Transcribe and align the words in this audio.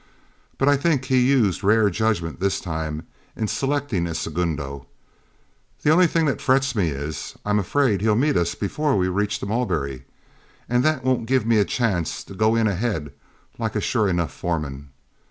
But 0.57 0.67
I 0.67 0.77
think 0.77 1.05
he 1.05 1.19
used 1.19 1.63
rare 1.63 1.87
judgment 1.91 2.39
this 2.39 2.59
time 2.59 3.03
in 3.35 3.47
selecting 3.47 4.07
a 4.07 4.15
segundo. 4.15 4.87
The 5.83 5.91
only 5.91 6.07
thing 6.07 6.25
that 6.25 6.41
frets 6.41 6.73
me 6.75 6.89
is, 6.89 7.35
I'm 7.45 7.59
afraid 7.59 8.01
he'll 8.01 8.15
meet 8.15 8.35
us 8.35 8.55
before 8.55 8.97
we 8.97 9.09
reach 9.09 9.39
the 9.39 9.45
Mulberry, 9.45 10.05
and 10.67 10.83
that 10.83 11.03
won't 11.03 11.27
give 11.27 11.45
me 11.45 11.57
any 11.57 11.65
chance 11.65 12.23
to 12.23 12.33
go 12.33 12.55
in 12.55 12.65
ahead 12.65 13.13
like 13.59 13.75
a 13.75 13.79
sure 13.79 14.09
enough 14.09 14.33
foreman. 14.33 14.89